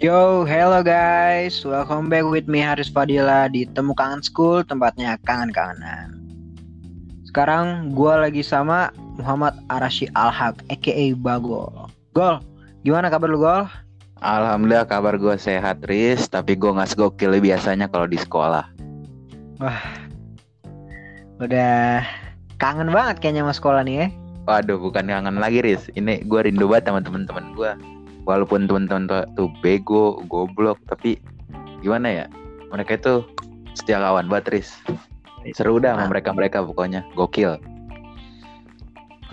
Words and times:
Yo, 0.00 0.48
hello 0.48 0.80
guys. 0.80 1.60
Welcome 1.60 2.08
back 2.08 2.24
with 2.24 2.48
me 2.48 2.64
Haris 2.64 2.88
Fadila 2.88 3.52
di 3.52 3.68
Temu 3.68 3.92
Kangen 3.92 4.24
School, 4.24 4.64
tempatnya 4.64 5.20
kangen-kangenan. 5.28 6.16
Sekarang 7.28 7.92
gua 7.92 8.24
lagi 8.24 8.40
sama 8.40 8.96
Muhammad 9.20 9.60
Arashi 9.68 10.08
Alhaq, 10.16 10.56
aka 10.72 11.12
Bagol. 11.20 11.92
Gol, 12.16 12.40
gimana 12.80 13.12
kabar 13.12 13.28
lu 13.28 13.44
Gol? 13.44 13.68
Alhamdulillah 14.24 14.88
kabar 14.88 15.20
gue 15.20 15.36
sehat 15.36 15.84
Riz 15.84 16.32
Tapi 16.32 16.56
gue 16.56 16.72
gak 16.72 16.92
segokil 16.92 17.36
biasanya 17.40 17.88
kalau 17.88 18.04
di 18.04 18.20
sekolah 18.20 18.68
Wah, 19.60 19.80
udah 21.40 22.04
kangen 22.56 22.88
banget 22.88 23.20
kayaknya 23.20 23.48
sama 23.48 23.52
sekolah 23.56 23.80
nih 23.84 23.96
ya. 23.96 24.06
Waduh 24.48 24.80
bukan 24.80 25.08
kangen 25.08 25.36
lagi 25.36 25.60
Riz 25.60 25.92
Ini 25.92 26.24
gue 26.24 26.40
rindu 26.40 26.68
banget 26.68 26.88
sama 26.88 27.00
teman-teman 27.04 27.52
gue 27.52 27.99
Walaupun 28.30 28.70
teman-teman 28.70 29.10
tuh, 29.34 29.50
bego, 29.58 30.22
goblok 30.30 30.78
Tapi 30.86 31.18
gimana 31.82 32.06
ya? 32.06 32.26
Mereka 32.70 33.02
itu 33.02 33.26
setia 33.74 33.98
kawan 33.98 34.30
banget 34.30 34.46
Riz. 34.54 34.70
Seru 35.58 35.82
dah 35.82 35.98
sama 35.98 36.14
mereka-mereka 36.14 36.62
pokoknya. 36.62 37.02
Gokil. 37.18 37.58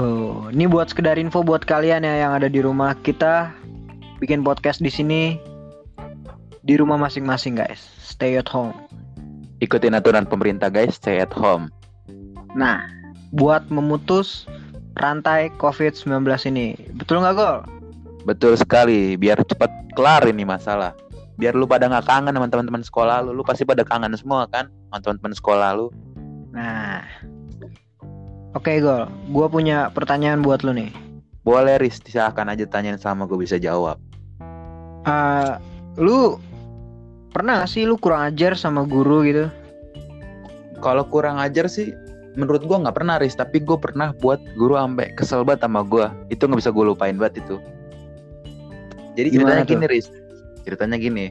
Oh, 0.02 0.50
ini 0.50 0.66
buat 0.66 0.90
sekedar 0.90 1.22
info 1.22 1.46
buat 1.46 1.66
kalian 1.66 2.06
ya 2.06 2.26
yang 2.26 2.34
ada 2.34 2.50
di 2.50 2.58
rumah 2.58 2.98
kita. 3.06 3.54
Bikin 4.18 4.42
podcast 4.42 4.82
di 4.82 4.90
sini. 4.90 5.38
Di 6.66 6.74
rumah 6.82 6.98
masing-masing 6.98 7.54
guys. 7.54 7.78
Stay 8.02 8.34
at 8.34 8.50
home. 8.50 8.74
Ikutin 9.62 9.94
aturan 9.94 10.26
pemerintah 10.26 10.74
guys. 10.74 10.98
Stay 10.98 11.22
at 11.22 11.30
home. 11.30 11.70
Nah, 12.58 12.82
buat 13.38 13.70
memutus 13.70 14.50
rantai 14.98 15.54
COVID-19 15.62 16.26
ini. 16.50 16.74
Betul 16.98 17.22
nggak 17.22 17.38
Gol? 17.38 17.77
Betul 18.28 18.60
sekali 18.60 19.16
Biar 19.16 19.40
cepat 19.40 19.72
kelar 19.96 20.28
ini 20.28 20.44
masalah. 20.44 20.92
Biar 21.40 21.56
lu 21.56 21.64
pada 21.64 21.88
gak 21.88 22.04
kangen 22.04 22.36
sama 22.36 22.52
teman-teman 22.52 22.84
sekolah 22.84 23.24
lu 23.24 23.32
Lu 23.32 23.48
pasti 23.48 23.64
pada 23.64 23.88
kangen 23.88 24.12
semua 24.20 24.44
kan 24.52 24.68
Sama 24.92 25.00
teman-teman 25.00 25.34
sekolah 25.34 25.70
lu. 25.80 25.88
Nah. 26.52 27.08
Oke 28.56 28.82
Gol, 28.82 29.06
gua 29.30 29.46
punya 29.48 29.94
pertanyaan 29.94 30.42
buat 30.42 30.66
lu 30.66 30.74
nih. 30.74 30.90
Boleh 31.46 31.78
Riz. 31.78 32.02
Silahkan 32.02 32.50
aja 32.50 32.66
tanyain 32.66 32.98
sama 32.98 33.30
gue 33.30 33.38
bisa 33.38 33.62
jawab. 33.62 34.02
Eh, 35.06 35.52
lu 36.02 36.42
pernah 37.30 37.62
gak 37.62 37.70
sih 37.70 37.86
lu 37.86 38.02
kurang 38.02 38.34
ajar 38.34 38.58
sama 38.58 38.84
guru 38.84 39.24
gitu? 39.24 39.48
kalau 40.78 41.02
kurang 41.10 41.42
ajar 41.42 41.66
sih 41.66 41.90
menurut 42.38 42.62
gua 42.66 42.82
nggak 42.82 42.98
pernah 42.98 43.22
Riz. 43.22 43.38
Tapi 43.38 43.62
gue 43.62 43.78
pernah 43.78 44.10
buat 44.18 44.42
guru 44.58 44.74
sampai 44.74 45.14
kesel 45.14 45.46
banget 45.46 45.70
sama 45.70 45.86
gua. 45.86 46.10
Itu 46.34 46.50
nggak 46.50 46.60
bisa 46.66 46.74
gue 46.74 46.86
lupain 46.86 47.18
banget 47.18 47.46
itu 47.46 47.62
jadi 49.18 49.34
Gimana 49.34 49.42
ceritanya 49.42 49.64
tuh? 49.66 49.72
gini 49.74 49.86
Riz. 49.90 50.08
Ceritanya 50.62 50.98
gini. 51.02 51.26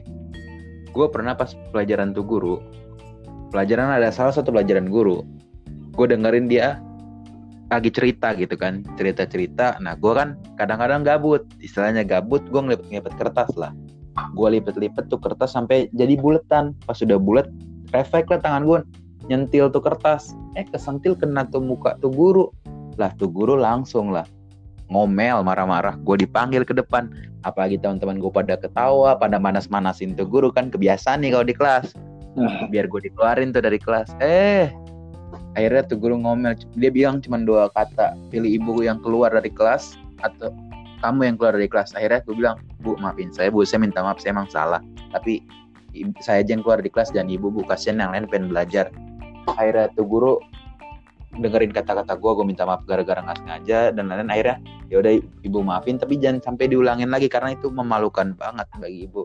Gue 0.91 1.07
pernah 1.07 1.33
pas 1.33 1.55
pelajaran 1.71 2.11
tuh 2.11 2.25
guru 2.27 2.59
pelajaran 3.49 3.87
ada 3.87 4.11
salah 4.11 4.35
satu 4.35 4.51
pelajaran 4.51 4.91
guru. 4.91 5.23
Gue 5.95 6.05
dengerin 6.11 6.51
dia 6.51 6.77
lagi 7.67 7.91
cerita 7.91 8.31
gitu 8.31 8.55
kan 8.55 8.79
cerita 8.95 9.27
cerita 9.27 9.75
nah 9.83 9.91
gue 9.99 10.13
kan 10.13 10.35
kadang-kadang 10.59 11.03
gabut. 11.03 11.47
Istilahnya 11.63 12.03
gabut 12.03 12.43
gue 12.47 12.61
ngelipet-ngelipet 12.61 13.13
kertas 13.17 13.51
lah. 13.55 13.71
Gue 14.33 14.57
lipet-lipet 14.57 15.07
tuh 15.09 15.21
kertas 15.21 15.55
sampai 15.55 15.87
jadi 15.95 16.17
buletan. 16.19 16.75
Pas 16.85 16.97
sudah 16.97 17.17
bulat 17.17 17.47
refleks 17.95 18.29
lah 18.29 18.39
tangan 18.43 18.63
gue 18.67 18.79
nyentil 19.31 19.71
tuh 19.71 19.81
kertas. 19.81 20.35
Eh 20.59 20.67
kesentil 20.67 21.15
kena 21.15 21.47
tuh 21.47 21.63
muka 21.63 21.95
tuh 22.03 22.11
guru. 22.11 22.51
Lah 22.97 23.13
tuh 23.15 23.29
guru 23.29 23.53
langsung 23.57 24.09
lah 24.09 24.25
ngomel 24.87 25.43
marah-marah. 25.43 25.99
Gue 26.03 26.19
dipanggil 26.19 26.63
ke 26.63 26.73
depan. 26.75 27.11
Apalagi 27.43 27.79
teman-teman 27.79 28.19
gue 28.19 28.31
pada 28.31 28.59
ketawa 28.59 29.15
pada 29.15 29.39
manas-manasin 29.39 30.15
tuh 30.17 30.27
guru 30.27 30.51
kan 30.51 30.67
kebiasaan 30.67 31.23
nih 31.23 31.31
kalau 31.35 31.45
di 31.47 31.55
kelas. 31.55 31.95
Biar 32.69 32.85
gue 32.87 33.01
dikeluarin 33.07 33.55
tuh 33.55 33.63
dari 33.63 33.79
kelas. 33.79 34.13
Eh 34.19 34.71
akhirnya 35.57 35.83
tuh 35.87 35.97
guru 35.97 36.21
ngomel. 36.21 36.55
Dia 36.77 36.91
bilang 36.91 37.23
cuma 37.23 37.39
dua 37.41 37.71
kata 37.73 38.13
pilih 38.29 38.61
ibu 38.61 38.83
yang 38.83 38.99
keluar 39.01 39.33
dari 39.33 39.49
kelas 39.49 39.97
atau 40.21 40.53
kamu 41.01 41.33
yang 41.33 41.35
keluar 41.39 41.53
dari 41.55 41.69
kelas. 41.69 41.93
Akhirnya 41.97 42.21
gue 42.25 42.35
bilang 42.35 42.57
bu 42.81 42.97
maafin 42.99 43.31
saya 43.31 43.49
bu. 43.49 43.63
Saya 43.63 43.83
minta 43.83 44.03
maaf 44.03 44.19
saya 44.21 44.35
emang 44.35 44.49
salah. 44.51 44.81
Tapi 45.13 45.41
saya 46.21 46.45
aja 46.45 46.53
yang 46.53 46.61
keluar 46.61 46.83
dari 46.83 46.91
kelas 46.91 47.09
dan 47.15 47.31
ibu 47.31 47.49
bu. 47.49 47.65
Kasihan 47.65 48.01
yang 48.01 48.11
lain 48.13 48.29
pengen 48.29 48.53
belajar. 48.53 48.91
Akhirnya 49.47 49.89
tuh 49.95 50.05
guru 50.05 50.33
dengerin 51.37 51.71
kata-kata 51.71 52.17
gue 52.17 52.31
gue 52.33 52.45
minta 52.45 52.63
maaf 52.65 52.83
gara-gara 52.83 53.21
nggak 53.21 53.37
sengaja 53.41 53.79
dan 53.93 54.09
lain-lain. 54.09 54.29
Akhirnya 54.33 54.57
ya 54.87 54.95
udah 55.01 55.13
ibu 55.45 55.59
maafin 55.61 55.95
tapi 56.01 56.17
jangan 56.17 56.43
sampai 56.43 56.69
diulangin 56.71 57.09
lagi 57.13 57.29
karena 57.29 57.53
itu 57.53 57.69
memalukan 57.69 58.33
banget 58.35 58.67
bagi 58.77 59.05
ibu. 59.05 59.23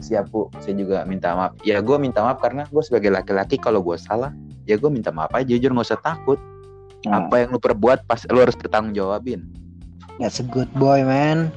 Siap 0.00 0.28
bu. 0.28 0.52
Saya 0.60 0.76
juga 0.76 1.02
minta 1.08 1.32
maaf. 1.32 1.56
Ya 1.64 1.80
gue 1.80 1.96
minta 1.96 2.20
maaf 2.20 2.38
karena 2.38 2.68
gue 2.68 2.82
sebagai 2.84 3.08
laki-laki 3.08 3.56
kalau 3.56 3.80
gue 3.80 3.96
salah 3.96 4.30
ya 4.68 4.76
gue 4.76 4.90
minta 4.92 5.08
maaf 5.10 5.32
aja. 5.32 5.48
Jujur 5.48 5.72
nggak 5.72 5.88
usah 5.92 6.00
takut. 6.00 6.38
Nah, 7.06 7.28
apa 7.28 7.46
yang 7.46 7.54
lu 7.54 7.60
perbuat 7.62 8.08
pas 8.08 8.18
lu 8.32 8.42
harus 8.42 8.58
bertanggung 8.58 8.90
jawabin 8.90 9.46
That's 10.16 10.40
a 10.40 10.46
good 10.48 10.72
boy, 10.74 11.04
man. 11.04 11.52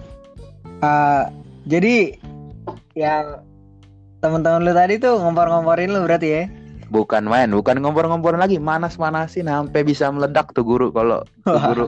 Uh, 0.84 1.32
jadi 1.64 2.20
yang 2.92 3.40
teman-teman 4.20 4.68
lu 4.68 4.76
tadi 4.76 5.00
tuh 5.00 5.16
ngompor-ngomporin 5.16 5.96
lu 5.96 6.04
berarti 6.04 6.28
ya? 6.28 6.44
Bukan 6.90 7.26
main 7.26 7.50
bukan 7.54 7.78
ngompor-ngompor 7.82 8.34
lagi 8.36 8.58
manas-manasin 8.58 9.46
sampai 9.46 9.82
bisa 9.86 10.10
meledak 10.10 10.50
tuh 10.54 10.66
guru 10.66 10.90
kalau 10.90 11.22
guru 11.46 11.88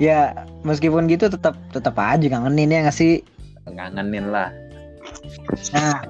Ya, 0.00 0.34
meskipun 0.66 1.06
gitu 1.06 1.30
tetap 1.30 1.54
tetap 1.70 1.94
aja 1.94 2.26
kangenin 2.26 2.72
ya 2.74 2.78
nggak 2.82 2.96
sih? 2.96 3.22
ngangenin 3.68 4.32
lah 4.32 4.50
Nah, 5.70 6.02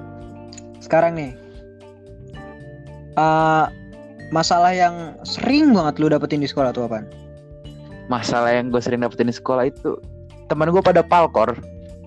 sekarang 0.81 1.13
nih, 1.13 1.31
uh, 3.19 3.69
masalah 4.33 4.73
yang 4.73 5.13
sering 5.21 5.75
banget 5.77 6.01
lu 6.01 6.09
dapetin 6.09 6.41
di 6.41 6.49
sekolah 6.49 6.73
tuh 6.73 6.87
apaan? 6.89 7.05
masalah 8.09 8.51
yang 8.51 8.67
gue 8.73 8.81
sering 8.81 8.99
dapetin 9.05 9.29
di 9.29 9.35
sekolah 9.35 9.69
itu 9.69 9.95
teman 10.49 10.73
gue 10.73 10.81
pada 10.83 11.05
palkor 11.05 11.55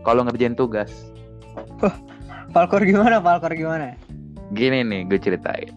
kalau 0.03 0.27
ngerjain 0.27 0.53
tugas 0.59 0.91
Palkor 2.55 2.83
gimana? 2.89 3.21
Palkor 3.21 3.53
gimana? 3.53 3.97
Gini 4.55 4.87
nih 4.87 5.09
gue 5.11 5.19
ceritain. 5.19 5.73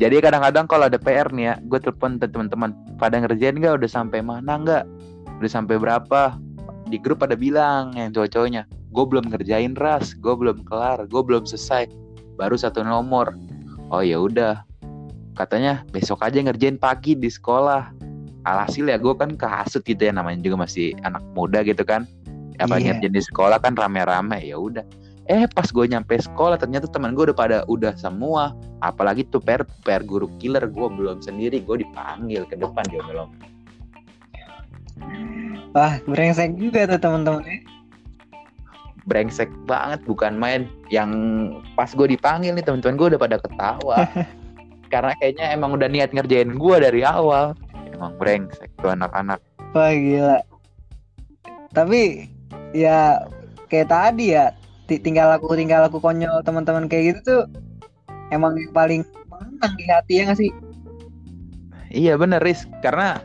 Jadi 0.00 0.16
kadang-kadang 0.24 0.64
kalau 0.64 0.88
ada 0.88 0.96
PR 0.96 1.28
nih 1.28 1.44
ya 1.44 1.54
gue 1.60 1.76
telepon 1.76 2.16
teman-teman 2.16 2.72
pada 2.96 3.20
ngerjain 3.20 3.56
nggak? 3.60 3.84
Udah 3.84 3.90
sampai 3.90 4.24
mana 4.24 4.56
nggak? 4.60 4.84
Udah 5.40 5.50
sampai 5.50 5.76
berapa? 5.76 6.36
Di 6.88 6.96
grup 6.96 7.22
pada 7.22 7.36
bilang 7.36 7.92
yang 7.94 8.10
cowok-cowoknya 8.12 8.64
gue 8.68 9.04
belum 9.04 9.28
ngerjain 9.28 9.76
ras. 9.76 10.16
Gue 10.16 10.32
belum 10.32 10.64
kelar. 10.64 11.04
Gue 11.08 11.20
belum 11.20 11.44
selesai. 11.44 11.88
Baru 12.40 12.56
satu 12.56 12.80
nomor. 12.80 13.36
Oh 13.92 14.00
ya 14.00 14.16
udah. 14.20 14.64
Katanya 15.36 15.84
besok 15.92 16.24
aja 16.24 16.40
ngerjain 16.40 16.80
pagi 16.80 17.12
di 17.12 17.28
sekolah. 17.28 17.92
Alhasil 18.48 18.88
ya 18.88 18.96
gue 18.96 19.12
kan 19.12 19.36
kehasut 19.36 19.84
gitu 19.84 20.00
ya 20.08 20.16
namanya 20.16 20.40
juga 20.40 20.64
masih 20.64 20.96
anak 21.04 21.20
muda 21.36 21.60
gitu 21.60 21.84
kan. 21.84 22.08
Apa 22.56 22.80
Iya. 22.80 22.96
ngerjain 22.96 23.12
di 23.12 23.22
sekolah 23.24 23.60
kan 23.60 23.76
rame-rame 23.76 24.40
ya 24.48 24.56
udah 24.56 24.84
eh 25.30 25.46
pas 25.46 25.68
gue 25.70 25.86
nyampe 25.86 26.18
sekolah 26.18 26.58
ternyata 26.58 26.90
teman 26.90 27.14
gue 27.14 27.30
udah 27.30 27.38
pada 27.38 27.58
udah 27.70 27.94
semua 27.94 28.50
apalagi 28.82 29.22
tuh 29.30 29.38
per 29.38 29.62
per 29.86 30.02
guru 30.02 30.26
killer 30.42 30.66
gue 30.66 30.88
belum 30.90 31.22
sendiri 31.22 31.62
gue 31.62 31.86
dipanggil 31.86 32.42
ke 32.50 32.58
depan 32.58 32.82
dia 32.90 32.98
belum 33.06 33.30
Wah, 35.70 36.02
brengsek 36.02 36.58
juga 36.58 36.82
tuh 36.90 36.98
teman-teman. 36.98 37.46
ya. 37.46 37.62
brengsek 39.06 39.48
banget 39.70 40.02
bukan 40.02 40.34
main 40.34 40.66
yang 40.90 41.10
pas 41.78 41.94
gue 41.94 42.10
dipanggil 42.10 42.50
nih 42.52 42.66
teman-teman 42.66 42.98
gue 42.98 43.06
udah 43.14 43.20
pada 43.22 43.38
ketawa 43.38 43.98
karena 44.92 45.14
kayaknya 45.22 45.46
emang 45.54 45.78
udah 45.78 45.86
niat 45.86 46.10
ngerjain 46.10 46.58
gue 46.58 46.76
dari 46.82 47.06
awal 47.06 47.54
emang 47.94 48.18
brengsek 48.18 48.66
tuh 48.82 48.90
anak-anak 48.90 49.38
Wah 49.70 49.94
gila. 49.94 50.42
Tapi 51.70 52.26
ya 52.74 53.22
kayak 53.70 53.86
tadi 53.86 54.34
ya, 54.34 54.50
tinggal 54.98 55.30
aku 55.30 55.54
tinggal 55.54 55.86
aku 55.86 56.02
konyol 56.02 56.42
teman-teman 56.42 56.90
kayak 56.90 57.14
gitu 57.14 57.20
tuh 57.22 57.42
emang 58.34 58.58
yang 58.58 58.72
paling 58.74 59.02
menang 59.28 59.74
di 59.78 59.84
hati 59.86 60.12
ya 60.18 60.22
nggak 60.26 60.38
sih? 60.40 60.50
iya 61.90 62.14
bener 62.18 62.42
Riz 62.42 62.66
karena 62.82 63.22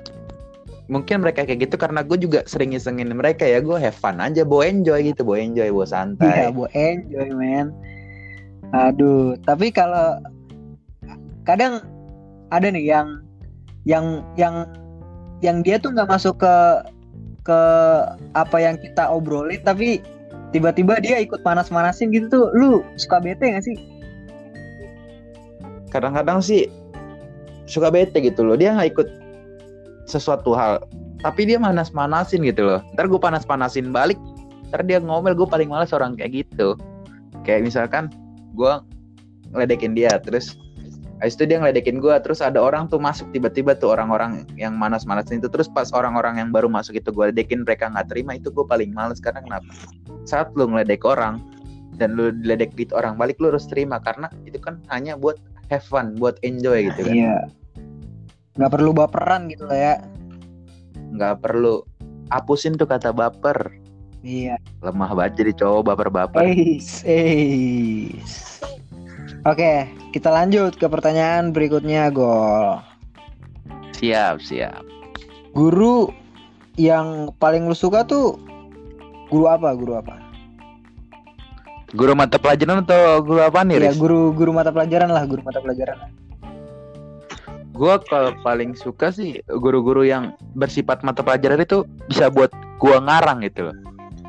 mungkin 0.85 1.25
mereka 1.25 1.45
kayak 1.45 1.65
gitu 1.65 1.81
karena 1.81 2.05
gue 2.05 2.17
juga 2.21 2.45
sering 2.45 2.77
isengin 2.77 3.09
mereka 3.13 3.45
ya 3.45 3.57
gue 3.57 3.77
have 3.77 3.97
fun 3.97 4.21
aja 4.21 4.45
bawa 4.45 4.69
enjoy 4.69 5.01
gitu 5.01 5.25
bawa 5.25 5.41
enjoy 5.41 5.69
bawa 5.73 5.87
santai 5.89 6.45
Iya, 6.45 6.53
bu 6.53 6.69
enjoy 6.73 7.29
man. 7.33 7.73
Aduh, 8.73 9.37
tapi 9.45 9.73
kalau 9.73 10.21
kadang 11.45 11.81
ada 12.53 12.69
nih 12.69 12.85
yang 12.85 13.07
yang 13.85 14.25
yang 14.37 14.65
yang 15.41 15.61
dia 15.61 15.77
tuh 15.77 15.93
nggak 15.93 16.09
masuk 16.09 16.37
ke 16.41 16.55
ke 17.45 17.59
apa 18.33 18.57
yang 18.57 18.77
kita 18.81 19.05
obrolin 19.05 19.61
tapi 19.61 20.01
tiba-tiba 20.55 21.03
dia 21.03 21.19
ikut 21.19 21.43
panas-manasin 21.43 22.15
gitu 22.15 22.31
tuh. 22.31 22.45
Lu 22.55 22.79
suka 22.95 23.19
bete 23.19 23.51
gak 23.51 23.67
sih? 23.67 23.75
Kadang-kadang 25.91 26.39
sih 26.39 26.71
suka 27.67 27.91
bete 27.91 28.23
gitu 28.23 28.47
loh. 28.47 28.55
Dia 28.55 28.71
nggak 28.71 28.95
ikut 28.95 29.07
sesuatu 30.07 30.55
hal 30.55 30.79
tapi 31.19 31.49
dia 31.49 31.59
manas-manasin 31.59 32.47
gitu 32.47 32.63
loh. 32.63 32.79
Ntar 32.95 33.11
gue 33.11 33.19
panas-panasin 33.19 33.91
balik 33.91 34.15
ntar 34.71 34.87
dia 34.87 35.03
ngomel. 35.03 35.35
Gue 35.35 35.47
paling 35.49 35.67
males 35.67 35.91
orang 35.91 36.15
kayak 36.15 36.47
gitu. 36.47 36.79
Kayak 37.43 37.67
misalkan 37.67 38.07
gue 38.55 38.73
ngeledekin 39.51 39.91
dia 39.91 40.15
terus 40.23 40.55
Habis 41.23 41.39
itu 41.39 41.47
dia 41.47 41.63
ngeledekin 41.63 42.03
gue 42.03 42.11
Terus 42.19 42.43
ada 42.43 42.59
orang 42.59 42.91
tuh 42.91 42.99
masuk 42.99 43.31
tiba-tiba 43.31 43.71
tuh 43.75 43.95
Orang-orang 43.95 44.43
yang 44.59 44.75
manas-manasin 44.75 45.39
itu. 45.39 45.47
Terus 45.47 45.71
pas 45.71 45.87
orang-orang 45.95 46.43
yang 46.43 46.49
baru 46.51 46.67
masuk 46.67 46.99
itu 46.99 47.09
gue 47.11 47.31
ledekin 47.31 47.63
Mereka 47.63 47.91
nggak 47.91 48.11
terima. 48.11 48.35
Itu 48.35 48.51
gue 48.51 48.67
paling 48.67 48.91
males 48.91 49.23
Karena 49.23 49.39
kenapa? 49.39 49.71
Saat 50.27 50.51
lu 50.59 50.67
ngeledek 50.67 51.07
orang 51.07 51.39
Dan 51.95 52.19
lu 52.19 52.35
diledek 52.35 52.75
gitu 52.75 52.99
orang 52.99 53.15
balik 53.15 53.39
Lu 53.39 53.49
harus 53.51 53.63
terima. 53.63 54.03
Karena 54.03 54.27
itu 54.43 54.59
kan 54.59 54.83
hanya 54.91 55.15
buat 55.15 55.39
have 55.71 55.87
fun 55.87 56.19
Buat 56.19 56.39
enjoy 56.43 56.91
gitu 56.91 57.07
kan. 57.07 57.15
Iya. 57.15 57.37
Nggak 58.55 58.71
perlu 58.71 58.91
baperan 58.95 59.51
gitu 59.51 59.67
lah 59.67 59.75
ya. 59.75 59.95
nggak 61.15 61.43
perlu. 61.43 61.83
Hapusin 62.31 62.75
tuh 62.75 62.87
kata 62.87 63.15
baper. 63.15 63.71
Iya. 64.25 64.57
Lemah 64.81 65.13
banget 65.13 65.45
jadi 65.45 65.51
cowok 65.61 65.81
baper-baper. 65.93 66.41
Eis, 66.43 67.05
eis. 67.05 68.54
Oke, 69.45 69.85
kita 70.09 70.33
lanjut 70.33 70.73
ke 70.73 70.89
pertanyaan 70.89 71.53
berikutnya, 71.53 72.09
Gol. 72.09 72.81
Siap 73.93 74.41
siap 74.41 74.81
Guru 75.53 76.09
yang 76.81 77.29
paling 77.37 77.69
lu 77.69 77.77
suka 77.77 78.01
tuh 78.03 78.41
guru 79.29 79.45
apa? 79.45 79.71
Guru 79.77 80.01
apa? 80.01 80.17
Guru 81.93 82.17
mata 82.17 82.41
pelajaran 82.41 82.83
atau 82.83 83.21
guru 83.21 83.39
apa 83.39 83.61
nih 83.63 83.85
Ya, 83.85 83.93
guru 83.93 84.33
guru 84.33 84.51
mata 84.51 84.73
pelajaran 84.73 85.13
lah, 85.13 85.23
guru 85.29 85.45
mata 85.45 85.61
pelajaran. 85.61 86.09
Gua 87.71 88.01
kalau 88.01 88.33
paling 88.41 88.73
suka 88.73 89.13
sih 89.13 89.39
guru-guru 89.45 90.03
yang 90.07 90.33
bersifat 90.57 91.05
mata 91.05 91.21
pelajaran 91.21 91.61
itu 91.61 91.85
bisa 92.09 92.33
buat 92.33 92.49
gua 92.81 92.97
ngarang 92.97 93.45
gitu 93.45 93.69
loh. 93.69 93.77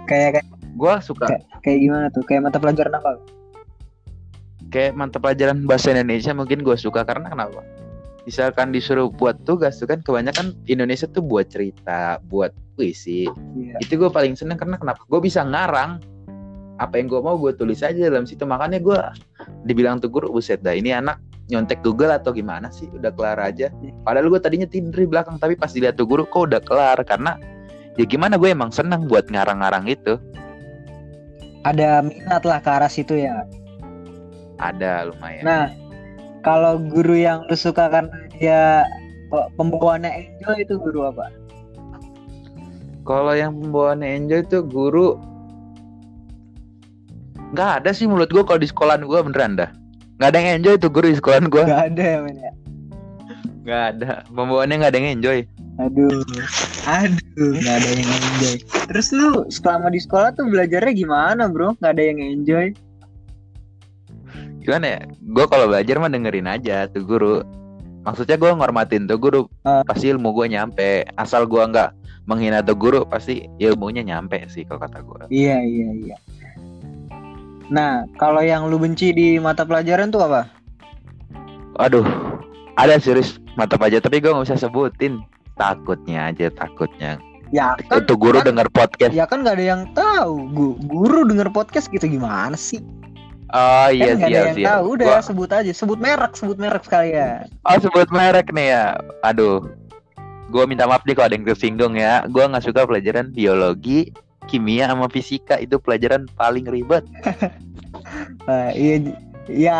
Kayak 0.04 0.38
kayak 0.38 0.46
Gua 0.76 1.00
suka 1.00 1.24
kayak 1.64 1.78
gimana 1.80 2.06
tuh? 2.12 2.20
Kayak 2.28 2.52
mata 2.52 2.60
pelajaran 2.60 2.92
apa? 3.00 3.16
Kayak 4.76 4.92
mata 4.92 5.16
pelajaran 5.16 5.64
bahasa 5.64 5.96
Indonesia 5.96 6.36
mungkin 6.36 6.60
gua 6.60 6.76
suka 6.76 7.00
karena 7.08 7.32
kenapa? 7.32 7.64
Misalkan 8.28 8.76
disuruh 8.76 9.08
buat 9.08 9.40
tugas 9.48 9.80
tuh 9.80 9.88
kan 9.88 10.04
kebanyakan 10.04 10.52
Indonesia 10.68 11.08
tuh 11.08 11.24
buat 11.24 11.48
cerita, 11.48 12.20
buat 12.28 12.52
puisi. 12.76 13.24
Iya. 13.56 13.78
Itu 13.80 13.96
gue 14.02 14.10
paling 14.10 14.34
seneng 14.34 14.58
karena 14.58 14.76
kenapa? 14.76 15.06
Gue 15.06 15.22
bisa 15.22 15.46
ngarang 15.46 16.02
apa 16.76 17.00
yang 17.00 17.08
gue 17.08 17.20
mau 17.24 17.40
gue 17.40 17.56
tulis 17.56 17.80
aja 17.80 17.96
dalam 17.96 18.28
situ 18.28 18.44
makanya 18.44 18.76
gue 18.80 18.98
dibilang 19.64 19.96
tuh 19.96 20.12
guru 20.12 20.28
buset 20.28 20.60
dah 20.60 20.76
ini 20.76 20.92
anak 20.92 21.16
nyontek 21.48 21.80
Google 21.80 22.12
atau 22.12 22.36
gimana 22.36 22.68
sih 22.68 22.84
udah 22.92 23.08
kelar 23.16 23.40
aja 23.40 23.72
padahal 24.04 24.28
gue 24.28 24.40
tadinya 24.44 24.68
tidur 24.68 24.92
di 24.92 25.08
belakang 25.08 25.40
tapi 25.40 25.56
pas 25.56 25.72
dilihat 25.72 25.96
tuh 25.96 26.04
guru 26.04 26.28
kok 26.28 26.52
udah 26.52 26.60
kelar 26.60 27.00
karena 27.08 27.40
ya 27.96 28.04
gimana 28.04 28.36
gue 28.36 28.52
emang 28.52 28.68
seneng 28.68 29.08
buat 29.08 29.24
ngarang-ngarang 29.32 29.88
itu 29.88 30.20
Ada 31.66 31.98
minat 31.98 32.46
lah 32.46 32.62
ke 32.62 32.70
arah 32.70 32.86
situ 32.86 33.18
ya. 33.18 33.42
Ada 34.58 35.08
lumayan 35.08 35.42
Nah, 35.42 35.64
kalau 36.40 36.78
guru 36.78 37.14
yang 37.14 37.42
lu 37.46 37.54
suka 37.54 37.88
karena 37.88 38.10
dia 38.36 38.86
pe- 39.28 39.48
pembawaannya 39.54 40.10
enjoy 40.10 40.56
itu 40.60 40.74
guru 40.78 41.08
apa? 41.08 41.26
kalau 43.02 43.32
yang 43.32 43.54
pembawaannya 43.54 44.08
enjoy 44.18 44.42
tuh 44.42 44.62
guru 44.62 45.14
nggak 47.54 47.70
ada 47.82 47.90
sih 47.94 48.04
menurut 48.04 48.26
gue 48.26 48.42
kalau 48.42 48.58
di 48.58 48.66
sekolahan 48.66 49.06
gue 49.06 49.18
beneran 49.22 49.54
dah 49.54 49.70
nggak 50.18 50.28
ada 50.28 50.38
yang 50.38 50.50
enjoy 50.58 50.74
tuh 50.76 50.90
guru 50.90 51.14
di 51.14 51.16
sekolahan 51.16 51.46
gue 51.46 51.62
Gak 51.62 51.84
ada 51.94 52.02
ya, 52.02 52.18
men 52.18 52.36
ya. 52.36 52.52
nggak 53.62 53.82
ada 53.94 54.10
pembawaannya 54.28 54.74
nggak 54.76 54.90
ada 54.90 54.98
yang 54.98 55.12
enjoy 55.14 55.38
Aduh, 55.76 56.08
aduh, 56.88 57.52
nggak 57.52 57.76
ada 57.76 57.88
yang 57.92 58.08
enjoy. 58.08 58.56
Terus 58.88 59.12
lu 59.12 59.44
selama 59.52 59.92
di 59.92 60.00
sekolah 60.00 60.32
tuh 60.32 60.48
belajarnya 60.48 60.96
gimana, 60.96 61.52
bro? 61.52 61.76
Nggak 61.76 61.92
ada 61.92 62.00
yang 62.00 62.16
enjoy? 62.16 62.66
Gimana 64.66 64.86
ya 64.88 65.00
gue 65.06 65.44
kalau 65.46 65.66
belajar 65.66 65.96
mah 65.96 66.10
dengerin 66.10 66.48
aja 66.48 66.76
tuh 66.86 67.02
guru 67.02 67.34
maksudnya 68.02 68.34
gue 68.34 68.50
ngormatin 68.50 69.06
tuh 69.06 69.14
guru 69.16 69.40
Ah. 69.62 69.82
pasti 69.82 70.10
ilmu 70.10 70.30
gue 70.32 70.46
nyampe 70.48 70.88
asal 71.14 71.42
gue 71.44 71.58
nggak 71.60 71.90
menghina 72.24 72.58
tuh 72.60 72.74
guru 72.74 73.02
pasti 73.02 73.46
ilmunya 73.56 74.02
nyampe 74.02 74.42
sih 74.46 74.62
kalau 74.62 74.78
kata 74.80 74.98
gue 75.00 75.22
Iya, 75.28 75.58
iya, 75.58 75.88
iya. 75.96 76.16
Nah, 77.66 78.06
kalau 78.14 78.38
yang 78.40 78.66
lu 78.66 78.76
benci 78.76 79.10
di 79.10 79.38
mata 79.38 79.62
pelajaran 79.62 80.10
tuh 80.10 80.22
apa? 80.22 80.50
aduh 81.76 82.06
ada 82.74 82.96
serius 82.96 83.36
mata 83.52 83.76
pelajaran 83.76 84.00
tapi 84.02 84.18
gue 84.18 84.28
nggak 84.28 84.46
bisa 84.46 84.58
sebutin 84.58 85.20
takutnya 85.54 86.30
aja 86.30 86.48
takutnya 86.50 87.20
Ya 87.48 87.78
kan, 87.86 88.02
itu 88.02 88.14
guru 88.16 88.40
kan- 88.40 88.46
denger 88.48 88.68
podcast 88.68 89.12
ya 89.12 89.22
kan 89.22 89.38
nggak 89.40 89.54
ada 89.54 89.66
yang 89.68 89.82
tahu. 89.92 90.50
Gu- 90.50 90.78
Guru 90.82 91.22
denger 91.24 91.46
podcast 91.48 91.86
gitu 91.86 92.08
gimana 92.08 92.58
sih? 92.58 92.82
Oh 93.54 93.88
iya 93.94 94.14
kan 94.14 94.16
ada 94.18 94.26
siap 94.26 94.34
yang 94.34 94.56
siap 94.56 94.68
tahu. 94.70 94.82
Udah 94.96 95.06
Gua- 95.06 95.24
sebut 95.24 95.50
aja, 95.52 95.72
sebut 95.72 95.98
merek, 95.98 96.32
sebut 96.34 96.58
merek 96.58 96.82
sekalian. 96.82 97.46
oh 97.62 97.78
sebut 97.78 98.08
merek 98.10 98.50
nih 98.50 98.66
ya. 98.74 98.84
Aduh. 99.22 99.62
Gue 100.46 100.62
minta 100.62 100.86
maaf 100.86 101.02
nih 101.02 101.18
kalau 101.18 101.26
ada 101.26 101.34
yang 101.34 101.46
tersinggung 101.46 101.94
ya. 101.98 102.22
Gue 102.30 102.46
nggak 102.46 102.62
suka 102.62 102.86
pelajaran 102.86 103.34
biologi 103.34 104.14
kimia 104.46 104.86
sama 104.86 105.10
fisika. 105.10 105.58
Itu 105.58 105.82
pelajaran 105.82 106.26
paling 106.34 106.66
ribet. 106.66 107.06
Nah, 108.46 108.70
iya, 108.76 109.02
ya, 109.48 109.76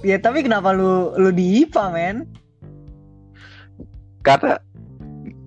ya 0.00 0.16
tapi 0.22 0.46
kenapa 0.46 0.70
lu 0.72 1.12
lu 1.18 1.34
di 1.34 1.66
IPA, 1.66 1.84
men? 1.92 2.16
karena 4.22 4.58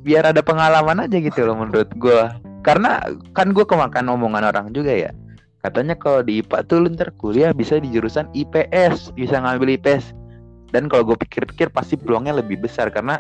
biar 0.03 0.35
ada 0.35 0.43
pengalaman 0.43 1.07
aja 1.07 1.17
gitu 1.17 1.47
loh 1.47 1.55
menurut 1.57 1.89
gua. 1.95 2.37
Karena 2.61 2.99
kan 3.33 3.55
gua 3.55 3.63
kemakan 3.63 4.11
omongan 4.11 4.51
orang 4.51 4.75
juga 4.75 4.91
ya 4.91 5.11
katanya 5.59 5.95
kalau 5.95 6.23
di 6.23 6.39
IPA 6.39 6.57
tuh 6.67 6.77
lu 6.85 6.89
ntar 6.95 7.11
kuliah 7.19 7.51
bisa 7.51 7.79
di 7.79 7.91
jurusan 7.91 8.31
IPS 8.31 9.11
bisa 9.15 9.39
ngambil 9.43 9.75
IPS 9.75 10.15
dan 10.71 10.87
kalau 10.87 11.13
gue 11.13 11.17
pikir-pikir 11.19 11.73
pasti 11.73 11.97
peluangnya 11.97 12.39
lebih 12.39 12.61
besar 12.61 12.93
karena 12.93 13.19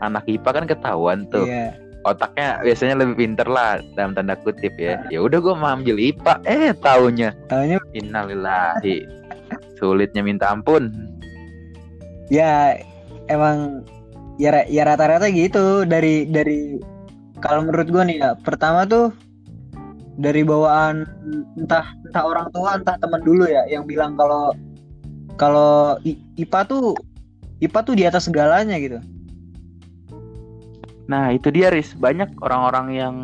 anak 0.00 0.24
IPA 0.26 0.50
kan 0.50 0.64
ketahuan 0.66 1.28
tuh. 1.28 1.46
Iya. 1.46 1.76
otaknya 2.00 2.56
biasanya 2.64 3.04
lebih 3.04 3.20
pinter 3.20 3.44
lah 3.44 3.76
dalam 3.92 4.16
tanda 4.16 4.32
kutip 4.32 4.72
ya. 4.80 5.04
Ya 5.12 5.20
udah 5.20 5.36
gua 5.36 5.52
mau 5.52 5.68
ambil 5.76 6.00
IPA 6.00 6.40
eh 6.48 6.72
taunya. 6.80 7.36
Taunya 7.52 7.76
innalillahi. 7.92 9.04
Sulitnya 9.76 10.24
minta 10.24 10.48
ampun. 10.48 10.88
Ya 12.32 12.80
emang 13.28 13.84
ya 14.40 14.64
ya 14.64 14.88
rata-rata 14.88 15.28
gitu 15.28 15.84
dari 15.84 16.24
dari 16.24 16.80
kalau 17.44 17.68
menurut 17.68 17.92
gua 17.92 18.08
nih 18.08 18.16
ya 18.24 18.32
pertama 18.40 18.88
tuh 18.88 19.12
dari 20.20 20.44
bawaan 20.44 21.08
entah 21.56 21.96
entah 22.04 22.24
orang 22.28 22.52
tua 22.52 22.76
entah 22.76 23.00
teman 23.00 23.24
dulu 23.24 23.48
ya 23.48 23.64
yang 23.72 23.88
bilang 23.88 24.14
kalau 24.20 24.52
kalau 25.40 25.96
IPA 26.36 26.60
tuh 26.68 26.92
IPA 27.64 27.80
tuh 27.80 27.94
di 27.96 28.04
atas 28.04 28.28
segalanya 28.28 28.76
gitu. 28.76 29.00
Nah 31.08 31.32
itu 31.32 31.48
dia 31.48 31.72
Riz. 31.72 31.96
Banyak 31.96 32.36
orang-orang 32.44 32.86
yang 32.92 33.14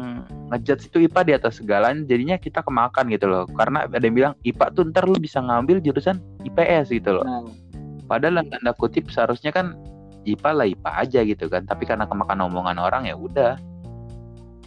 ngejudge 0.48 0.88
itu 0.88 1.06
IPA 1.06 1.20
di 1.22 1.32
atas 1.36 1.52
segalanya 1.60 2.02
Jadinya 2.08 2.36
kita 2.40 2.64
kemakan 2.64 3.12
gitu 3.12 3.28
loh. 3.28 3.44
Karena 3.52 3.84
ada 3.84 4.00
yang 4.00 4.16
bilang 4.16 4.34
IPA 4.48 4.66
tuh 4.72 4.82
ntar 4.88 5.04
lu 5.04 5.20
bisa 5.20 5.44
ngambil 5.44 5.84
jurusan 5.84 6.16
IPS 6.48 6.90
gitu 6.92 7.20
loh. 7.20 7.24
Nah, 7.24 7.44
Padahal 8.06 8.38
dalam 8.38 8.48
tanda 8.48 8.72
kutip 8.72 9.10
seharusnya 9.10 9.50
kan 9.50 9.76
IPA 10.24 10.50
lah 10.56 10.66
IPA 10.66 10.90
aja 10.96 11.20
gitu 11.22 11.44
kan. 11.52 11.62
Tapi 11.68 11.84
karena 11.84 12.08
kemakan 12.08 12.48
omongan 12.48 12.80
orang 12.80 13.04
ya 13.04 13.14
udah 13.14 13.60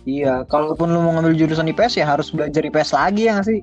iya 0.09 0.33
kalaupun 0.49 0.89
lu 0.89 0.99
mau 1.05 1.13
ngambil 1.17 1.37
jurusan 1.37 1.69
IPS 1.69 2.01
ya 2.01 2.05
harus 2.09 2.33
belajar 2.33 2.65
IPS 2.65 2.97
lagi 2.97 3.29
ya 3.29 3.37
nggak 3.37 3.47
sih? 3.47 3.61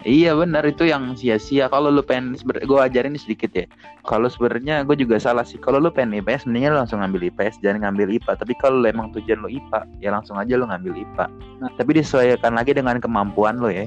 Iya 0.00 0.32
benar. 0.32 0.64
Itu 0.64 0.88
yang 0.88 1.12
sia-sia. 1.12 1.68
Kalau 1.68 1.92
lu 1.92 2.00
pengen 2.00 2.32
Gue 2.40 2.80
ajarin 2.80 3.12
sedikit 3.20 3.52
ya. 3.52 3.68
Kalau 4.08 4.32
sebenarnya 4.32 4.80
gue 4.88 4.96
juga 4.96 5.20
salah 5.20 5.44
sih. 5.44 5.60
Kalau 5.60 5.76
lu 5.76 5.92
pengen 5.92 6.24
IPS 6.24 6.48
Mendingan 6.48 6.72
lu 6.72 6.78
langsung 6.80 7.04
ngambil 7.04 7.28
IPS 7.28 7.60
Jangan 7.60 7.84
ngambil 7.84 8.16
IPA 8.16 8.32
Tapi 8.40 8.56
kalau 8.56 8.80
lu 8.80 8.88
emang 8.88 9.12
tujuan 9.12 9.44
lu 9.44 9.52
IPA 9.52 9.84
Ya 10.00 10.08
langsung 10.08 10.40
aja 10.40 10.56
lu 10.56 10.64
ngambil 10.64 11.04
IPA 11.04 11.24
Nah. 11.60 11.70
Tapi 11.76 12.00
disesuaikan 12.00 12.56
lagi 12.56 12.72
dengan 12.72 12.96
kemampuan 12.96 13.60
lu 13.60 13.68
ya. 13.68 13.84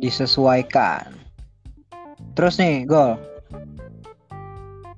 Disesuaikan. 0.00 1.12
Terus 2.32 2.56
nih 2.56 2.88
gol 2.88 3.20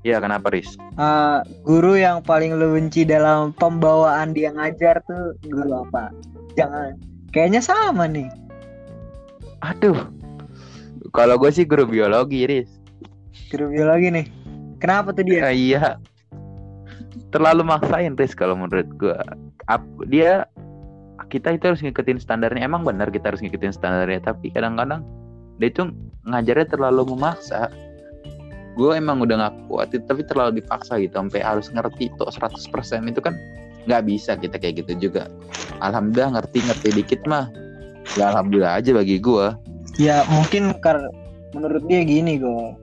Iya 0.06 0.22
kenapa 0.22 0.54
Riz? 0.54 0.78
Eh, 0.78 1.38
guru 1.66 1.98
yang 1.98 2.22
paling 2.22 2.54
lu 2.54 2.78
benci 2.78 3.02
dalam 3.02 3.50
pembawaan 3.58 4.30
dia 4.30 4.54
ngajar 4.54 5.02
tuh 5.10 5.34
guru 5.50 5.82
apa? 5.82 6.14
Jangan. 6.54 6.94
Kayaknya 7.34 7.60
sama 7.60 8.06
nih. 8.06 8.30
Aduh. 9.66 9.98
Kalau 11.10 11.34
gue 11.40 11.50
sih 11.50 11.66
guru 11.66 11.88
biologi, 11.88 12.46
Riz. 12.46 12.70
Guru 13.50 13.74
biologi 13.74 14.12
nih. 14.12 14.26
Kenapa 14.78 15.10
tuh 15.10 15.26
dia? 15.26 15.48
Ya, 15.48 15.50
iya. 15.50 15.84
Terlalu 17.34 17.66
maksain, 17.66 18.14
Riz 18.14 18.38
kalau 18.38 18.54
menurut 18.54 18.86
gue. 19.02 19.18
Dia 20.06 20.46
kita 21.26 21.58
itu 21.58 21.74
harus 21.74 21.82
ngikutin 21.82 22.22
standarnya. 22.22 22.62
Emang 22.62 22.86
benar 22.86 23.10
kita 23.10 23.34
harus 23.34 23.42
ngikutin 23.42 23.74
standarnya, 23.74 24.22
tapi 24.22 24.54
kadang-kadang 24.54 25.02
dia 25.58 25.68
itu 25.74 25.90
ngajarnya 26.22 26.70
terlalu 26.70 27.18
memaksa. 27.18 27.66
Gue 28.78 28.94
emang 28.94 29.18
udah 29.26 29.50
gak 29.50 29.54
kuat, 29.66 29.90
tapi 29.90 30.22
terlalu 30.22 30.62
dipaksa 30.62 31.02
gitu 31.02 31.18
sampai 31.18 31.42
harus 31.42 31.66
ngerti 31.74 32.14
tuh 32.14 32.30
100% 32.30 33.10
itu 33.10 33.18
kan 33.18 33.34
nggak 33.90 34.04
bisa 34.04 34.36
kita 34.36 34.60
kayak 34.60 34.84
gitu 34.84 35.08
juga 35.08 35.32
alhamdulillah 35.80 36.36
ngerti 36.36 36.60
ngerti 36.60 36.88
dikit 36.92 37.24
mah 37.24 37.48
ya 38.20 38.28
alhamdulillah 38.28 38.76
aja 38.76 38.92
bagi 38.92 39.16
gua 39.16 39.56
Ya 39.98 40.22
mungkin 40.30 40.78
kar 40.78 41.10
menurut 41.50 41.82
dia 41.90 42.06
gini 42.06 42.38
go. 42.38 42.78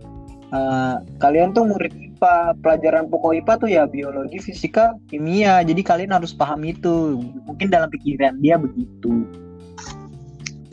Eh, 0.52 0.96
kalian 1.24 1.56
tuh 1.56 1.64
murid 1.64 1.96
IPA, 1.96 2.60
pelajaran 2.60 3.08
pokok 3.08 3.40
IPA 3.40 3.54
tuh 3.56 3.70
ya 3.72 3.84
biologi, 3.88 4.38
fisika, 4.44 5.00
kimia. 5.08 5.64
Jadi 5.64 5.80
kalian 5.80 6.12
harus 6.12 6.36
paham 6.36 6.68
itu. 6.68 7.24
Mungkin 7.48 7.72
dalam 7.72 7.88
pikiran 7.88 8.36
dia 8.44 8.60
begitu. 8.60 9.24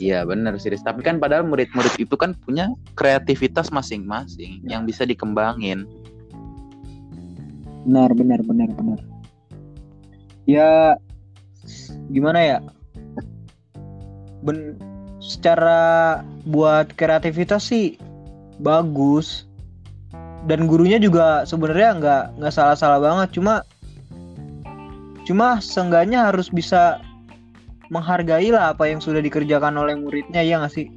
Iya 0.01 0.25
benar 0.25 0.57
sih 0.57 0.73
tapi 0.81 1.05
kan 1.05 1.21
padahal 1.21 1.45
murid-murid 1.45 1.95
itu 2.01 2.15
kan 2.17 2.33
punya 2.43 2.73
kreativitas 2.97 3.69
masing-masing 3.69 4.65
yang 4.65 4.89
bisa 4.89 5.05
dikembangin 5.05 5.85
Benar, 7.83 8.15
benar, 8.15 8.39
benar, 8.47 8.69
benar. 8.79 8.99
Ya 10.47 10.95
gimana 12.11 12.39
ya? 12.39 12.57
Ben 14.43 14.79
secara 15.19 16.19
buat 16.47 16.91
kreativitas 16.95 17.67
sih 17.67 17.99
bagus. 18.59 19.47
Dan 20.43 20.67
gurunya 20.67 20.99
juga 20.99 21.47
sebenarnya 21.47 21.89
nggak 22.03 22.23
nggak 22.35 22.53
salah-salah 22.55 22.99
banget, 22.99 23.39
cuma 23.39 23.63
cuma 25.23 25.63
seenggaknya 25.63 26.27
harus 26.27 26.51
bisa 26.51 26.99
menghargai 27.93 28.49
lah 28.49 28.73
apa 28.73 28.89
yang 28.89 28.97
sudah 28.97 29.21
dikerjakan 29.21 29.77
oleh 29.77 29.93
muridnya 29.93 30.41
ya 30.41 30.57
nggak 30.57 30.73
sih? 30.73 30.89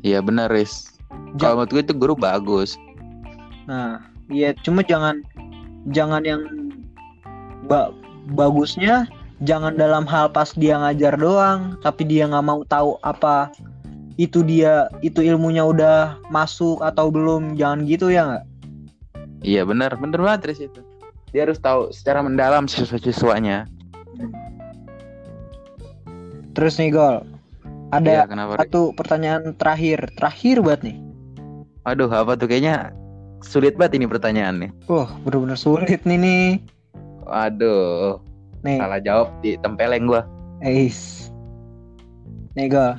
Iya 0.00 0.24
benar 0.24 0.48
Riz. 0.48 0.88
Kalau 1.36 1.60
menurut 1.60 1.70
gue 1.76 1.82
itu 1.84 1.94
guru 1.94 2.14
bagus. 2.16 2.80
Nah, 3.68 4.00
iya 4.32 4.56
cuma 4.64 4.80
jangan 4.80 5.20
jangan 5.92 6.24
yang 6.24 6.40
ba- 7.68 7.92
bagusnya 8.32 9.04
jangan 9.44 9.76
dalam 9.76 10.08
hal 10.08 10.32
pas 10.32 10.50
dia 10.56 10.80
ngajar 10.80 11.14
doang, 11.20 11.76
tapi 11.84 12.08
dia 12.08 12.24
nggak 12.24 12.46
mau 12.46 12.64
tahu 12.64 12.96
apa 13.04 13.52
itu 14.16 14.40
dia 14.44 14.88
itu 15.04 15.20
ilmunya 15.20 15.64
udah 15.64 16.16
masuk 16.32 16.80
atau 16.80 17.12
belum, 17.12 17.56
jangan 17.60 17.84
gitu 17.84 18.08
ya 18.08 18.24
nggak? 18.24 18.44
iya 19.44 19.62
benar. 19.68 19.92
Benar 20.00 20.20
banget 20.22 20.40
Riz 20.54 20.60
itu. 20.64 20.80
Dia 21.32 21.48
harus 21.48 21.58
tahu 21.58 21.88
secara 21.90 22.20
mendalam 22.20 22.68
siswa-siswanya 22.68 23.64
Terus 26.52 26.76
nih 26.76 26.92
Gol, 26.92 27.24
ada 27.92 28.28
kenapa 28.28 28.60
Riz? 28.60 28.68
satu 28.68 28.92
pertanyaan 28.92 29.56
terakhir, 29.56 30.04
terakhir 30.20 30.60
banget 30.60 30.92
nih. 30.92 30.96
Aduh 31.88 32.08
apa 32.12 32.36
tuh 32.38 32.46
kayaknya 32.46 32.92
sulit 33.42 33.74
banget 33.74 33.98
ini 33.98 34.06
pertanyaannya 34.06 34.70
Wah, 34.86 35.10
bener-bener 35.26 35.58
sulit 35.58 35.98
nih 36.06 36.18
nih. 36.20 36.48
Waduh 37.26 38.22
Nih, 38.62 38.78
salah 38.78 39.00
jawab 39.02 39.28
di 39.42 39.58
tempeleng 39.58 40.06
gua 40.06 40.22
Eis. 40.62 41.32
Nih 42.54 42.68
Gol, 42.70 42.94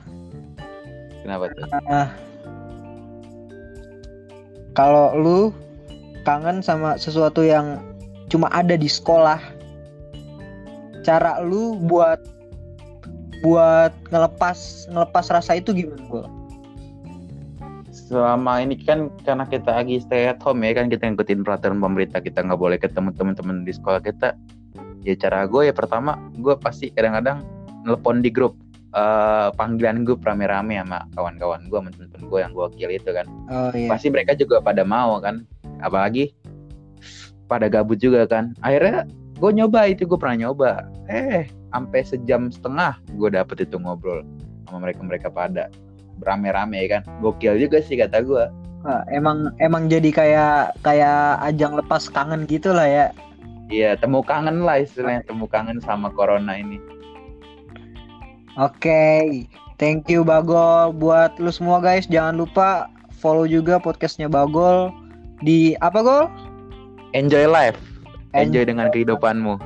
kenapa 1.24 1.48
tuh 1.53 1.63
Ah. 1.88 2.10
Kalau 4.74 5.13
lu 5.13 5.39
kangen 6.25 6.65
sama 6.65 6.98
sesuatu 6.98 7.45
yang 7.45 7.77
cuma 8.27 8.50
ada 8.50 8.74
di 8.74 8.89
sekolah, 8.89 9.38
cara 11.05 11.38
lu 11.45 11.77
buat 11.86 12.17
buat 13.43 13.91
ngelepas 14.09 14.88
ngelepas 14.88 15.25
rasa 15.29 15.59
itu 15.59 15.75
gimana, 15.75 16.00
Gol? 16.07 16.25
selama 17.93 18.57
ini 18.62 18.77
kan 18.81 19.13
karena 19.21 19.45
kita 19.45 19.69
lagi 19.69 20.01
stay 20.01 20.25
at 20.29 20.41
home 20.41 20.65
ya 20.65 20.73
kan 20.73 20.89
kita 20.89 21.13
ngikutin 21.13 21.45
peraturan 21.45 21.77
pemerintah 21.77 22.21
kita 22.21 22.41
nggak 22.41 22.57
boleh 22.57 22.77
ketemu 22.81 23.13
teman-teman 23.13 23.65
di 23.65 23.73
sekolah 23.73 24.01
kita 24.01 24.33
ya 25.05 25.13
cara 25.17 25.45
gue 25.45 25.69
ya 25.69 25.73
pertama 25.73 26.17
gue 26.41 26.57
pasti 26.57 26.89
kadang-kadang 26.89 27.45
nelpon 27.85 28.25
di 28.25 28.33
grup 28.33 28.57
eh, 28.93 29.50
panggilan 29.53 30.01
grup 30.05 30.25
rame-rame 30.25 30.77
sama 30.77 31.05
kawan-kawan 31.13 31.65
gue 31.69 31.77
sama 31.77 31.89
temen-temen 31.93 32.25
gue 32.29 32.39
yang 32.41 32.51
gue 32.53 32.63
wakil 32.65 32.89
itu 32.89 33.09
kan 33.13 33.25
Oh 33.50 33.69
iya. 33.73 33.89
pasti 33.89 34.07
mereka 34.09 34.31
juga 34.33 34.57
pada 34.62 34.81
mau 34.81 35.17
kan 35.21 35.45
apalagi 35.81 36.33
pada 37.45 37.69
gabut 37.69 37.97
juga 38.01 38.25
kan 38.25 38.57
akhirnya 38.65 39.05
gue 39.38 39.51
nyoba 39.53 39.89
itu 39.89 40.05
gue 40.05 40.17
pernah 40.17 40.50
nyoba 40.50 40.85
eh 41.09 41.45
sampai 41.73 42.05
sejam 42.05 42.53
setengah 42.53 43.01
gue 43.17 43.33
dapet 43.33 43.65
itu 43.65 43.81
ngobrol 43.81 44.21
sama 44.69 44.85
mereka 44.85 45.01
mereka 45.01 45.27
pada 45.33 45.73
berame-rame 46.21 46.85
kan 46.85 47.01
gokil 47.19 47.57
juga 47.57 47.81
sih 47.81 47.97
kata 47.97 48.21
gue 48.21 48.45
Wah, 48.83 48.99
emang 49.07 49.47
emang 49.63 49.87
jadi 49.87 50.11
kayak 50.11 50.75
kayak 50.83 51.39
ajang 51.39 51.79
lepas 51.79 52.11
kangen 52.11 52.43
gitu 52.51 52.75
lah 52.75 52.83
ya. 52.83 53.07
Iya, 53.71 53.95
temu 53.95 54.19
kangen 54.19 54.67
lah 54.67 54.83
istilahnya, 54.83 55.23
temu 55.23 55.47
kangen 55.47 55.79
sama 55.79 56.11
corona 56.11 56.59
ini. 56.59 56.83
Oke, 58.59 59.47
thank 59.79 60.11
you 60.11 60.27
Bagol 60.27 60.91
buat 60.99 61.31
lu 61.39 61.47
semua 61.47 61.79
guys. 61.79 62.11
Jangan 62.11 62.43
lupa 62.43 62.91
follow 63.23 63.47
juga 63.47 63.79
podcastnya 63.79 64.27
Bagol 64.27 64.91
di 65.39 65.79
apa 65.79 66.03
Gol? 66.03 66.27
Enjoy 67.15 67.47
life, 67.47 67.79
En- 68.35 68.51
enjoy 68.51 68.67
dengan 68.67 68.91
kehidupanmu. 68.91 69.63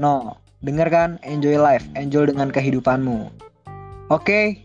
No, 0.00 0.40
denger 0.64 0.88
kan? 0.88 1.10
Enjoy 1.22 1.60
life, 1.60 1.84
enjoy 1.94 2.24
dengan 2.26 2.48
kehidupanmu. 2.48 3.28
Oke, 4.08 4.64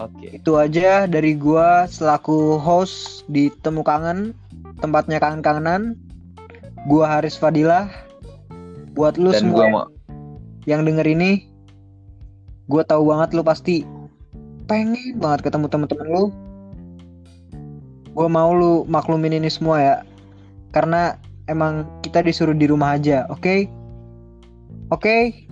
Oke. 0.00 0.40
itu 0.40 0.56
aja 0.56 1.04
dari 1.04 1.36
gua 1.36 1.84
selaku 1.84 2.56
host 2.56 3.28
di 3.28 3.52
Temu 3.60 3.84
Kangen, 3.84 4.32
tempatnya 4.80 5.20
kangen-kangenan. 5.20 5.96
Gua 6.88 7.06
Haris 7.06 7.38
Fadilah. 7.38 7.86
Buat 8.92 9.16
lu 9.16 9.32
Dan 9.32 9.48
semua 9.48 9.56
gua 9.56 9.64
yang, 9.64 9.72
mau 9.72 9.86
yang 10.68 10.82
denger 10.84 11.06
ini, 11.08 11.30
gua 12.68 12.84
tahu 12.84 13.08
banget 13.08 13.32
lu 13.32 13.40
pasti 13.40 13.88
pengen 14.68 15.16
banget 15.16 15.48
ketemu 15.48 15.66
temen-temen 15.68 16.08
lu. 16.12 16.24
Gua 18.12 18.28
mau 18.28 18.52
lu 18.52 18.84
maklumin 18.84 19.32
ini 19.32 19.48
semua 19.48 19.76
ya. 19.80 19.96
Karena 20.76 21.16
emang 21.48 21.88
kita 22.04 22.20
disuruh 22.20 22.56
di 22.56 22.68
rumah 22.68 23.00
aja, 23.00 23.24
oke? 23.32 23.68
Oke? 24.90 25.48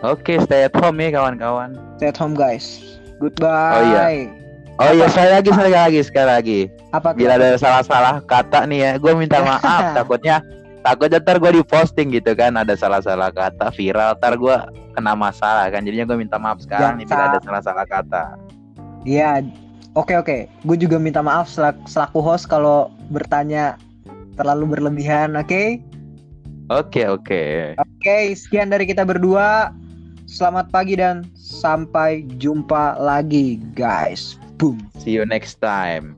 Oke, 0.00 0.40
stay 0.40 0.64
at 0.64 0.74
home 0.74 0.96
ya 0.96 1.12
kawan-kawan. 1.12 1.76
Stay 1.96 2.08
at 2.08 2.16
home 2.16 2.32
guys. 2.32 2.80
Goodbye. 3.20 3.76
Oh 3.76 3.82
iya. 3.84 4.04
Oh 4.80 4.90
iya, 4.90 5.06
sekali 5.12 5.28
lagi, 5.28 5.48
sekali 5.52 5.72
lagi, 5.76 6.00
sekali 6.00 6.26
lagi. 6.26 6.60
Apa? 6.96 7.12
Bila 7.12 7.36
ada 7.36 7.52
salah-salah 7.54 8.24
kata 8.24 8.64
nih 8.64 8.78
ya, 8.80 8.90
gue 8.96 9.12
minta 9.12 9.36
maaf. 9.44 9.92
takutnya, 9.92 10.40
takutnya 10.80 11.20
ntar 11.20 11.36
gue 11.36 11.52
di 11.52 11.60
posting 11.60 12.08
gitu 12.08 12.32
kan, 12.32 12.56
ada 12.56 12.72
salah-salah 12.72 13.28
kata 13.28 13.68
viral, 13.76 14.16
ntar 14.16 14.40
gue 14.40 14.56
kena 14.96 15.12
masalah 15.12 15.68
kan. 15.68 15.84
Jadinya 15.84 16.08
gue 16.08 16.24
minta 16.24 16.40
maaf 16.40 16.64
sekarang 16.64 16.96
nih 16.96 17.04
bila 17.04 17.28
ada 17.28 17.38
salah-salah 17.44 17.84
kata. 17.84 18.40
Iya. 19.04 19.44
Oke 19.92 20.16
oke. 20.16 20.48
Gue 20.64 20.76
juga 20.80 20.96
minta 20.96 21.20
maaf 21.20 21.52
selak- 21.52 21.84
selaku 21.84 22.24
host 22.24 22.48
kalau 22.48 22.88
bertanya 23.12 23.76
terlalu 24.40 24.78
berlebihan. 24.80 25.36
Oke. 25.36 25.84
Oke, 26.70 27.02
oke. 27.02 27.74
Oke. 27.82 28.18
Sekian 28.38 28.70
dari 28.70 28.86
kita 28.86 29.02
berdua. 29.02 29.74
Selamat 30.30 30.70
pagi 30.70 30.94
dan 30.94 31.26
sampai 31.34 32.22
jumpa 32.38 32.94
lagi 33.02 33.58
guys. 33.74 34.38
Boom. 34.54 34.78
See 35.02 35.10
you 35.10 35.26
next 35.26 35.58
time. 35.58 36.14